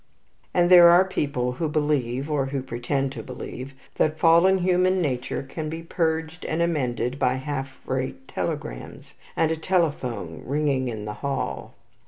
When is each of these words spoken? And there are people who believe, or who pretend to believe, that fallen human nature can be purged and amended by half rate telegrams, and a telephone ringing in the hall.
And 0.51 0.71
there 0.71 0.89
are 0.89 1.05
people 1.05 1.51
who 1.51 1.69
believe, 1.69 2.27
or 2.27 2.47
who 2.47 2.63
pretend 2.63 3.11
to 3.11 3.21
believe, 3.21 3.73
that 3.97 4.17
fallen 4.17 4.57
human 4.57 4.99
nature 4.99 5.43
can 5.43 5.69
be 5.69 5.83
purged 5.83 6.43
and 6.43 6.59
amended 6.59 7.19
by 7.19 7.35
half 7.35 7.77
rate 7.85 8.27
telegrams, 8.27 9.13
and 9.35 9.51
a 9.51 9.55
telephone 9.57 10.41
ringing 10.43 10.87
in 10.87 11.05
the 11.05 11.13
hall. 11.21 11.75